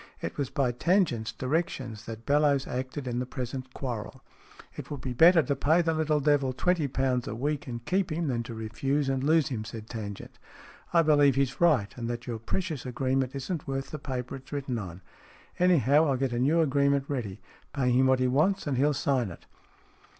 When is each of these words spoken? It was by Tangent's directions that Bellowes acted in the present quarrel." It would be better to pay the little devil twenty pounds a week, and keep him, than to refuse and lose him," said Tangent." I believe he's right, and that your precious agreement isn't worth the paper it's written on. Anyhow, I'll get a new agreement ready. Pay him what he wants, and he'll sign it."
It 0.19 0.35
was 0.35 0.49
by 0.49 0.71
Tangent's 0.71 1.31
directions 1.31 2.05
that 2.07 2.25
Bellowes 2.25 2.65
acted 2.65 3.07
in 3.07 3.19
the 3.19 3.25
present 3.27 3.71
quarrel." 3.71 4.23
It 4.75 4.89
would 4.89 4.99
be 4.99 5.13
better 5.13 5.43
to 5.43 5.55
pay 5.55 5.83
the 5.83 5.93
little 5.93 6.19
devil 6.19 6.53
twenty 6.53 6.87
pounds 6.87 7.27
a 7.27 7.35
week, 7.35 7.67
and 7.67 7.85
keep 7.85 8.11
him, 8.11 8.27
than 8.27 8.41
to 8.45 8.55
refuse 8.55 9.09
and 9.09 9.23
lose 9.23 9.49
him," 9.49 9.63
said 9.63 9.87
Tangent." 9.87 10.39
I 10.91 11.03
believe 11.03 11.35
he's 11.35 11.61
right, 11.61 11.95
and 11.97 12.09
that 12.09 12.25
your 12.25 12.39
precious 12.39 12.83
agreement 12.83 13.35
isn't 13.35 13.67
worth 13.67 13.91
the 13.91 13.99
paper 13.99 14.37
it's 14.37 14.51
written 14.51 14.79
on. 14.79 15.03
Anyhow, 15.59 16.07
I'll 16.07 16.17
get 16.17 16.33
a 16.33 16.39
new 16.39 16.61
agreement 16.61 17.05
ready. 17.07 17.39
Pay 17.71 17.91
him 17.91 18.07
what 18.07 18.17
he 18.19 18.25
wants, 18.27 18.65
and 18.65 18.77
he'll 18.77 18.95
sign 18.95 19.29
it." 19.29 19.45